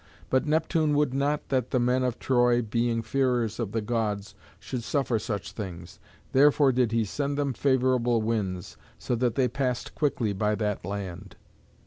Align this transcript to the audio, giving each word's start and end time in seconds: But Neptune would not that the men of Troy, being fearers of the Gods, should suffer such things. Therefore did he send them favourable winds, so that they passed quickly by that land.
But 0.31 0.47
Neptune 0.47 0.95
would 0.95 1.13
not 1.13 1.49
that 1.49 1.69
the 1.69 1.79
men 1.79 2.01
of 2.01 2.17
Troy, 2.17 2.63
being 2.63 3.03
fearers 3.03 3.59
of 3.59 3.71
the 3.71 3.81
Gods, 3.83 4.33
should 4.59 4.83
suffer 4.83 5.19
such 5.19 5.51
things. 5.51 5.99
Therefore 6.31 6.71
did 6.71 6.91
he 6.91 7.05
send 7.05 7.37
them 7.37 7.53
favourable 7.53 8.19
winds, 8.19 8.77
so 8.97 9.13
that 9.13 9.35
they 9.35 9.47
passed 9.47 9.93
quickly 9.93 10.33
by 10.33 10.55
that 10.55 10.83
land. 10.83 11.35